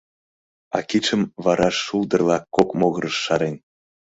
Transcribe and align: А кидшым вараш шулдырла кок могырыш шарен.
А 0.77 0.79
кидшым 0.89 1.21
вараш 1.43 1.75
шулдырла 1.85 2.37
кок 2.55 2.69
могырыш 2.79 3.15
шарен. 3.25 3.55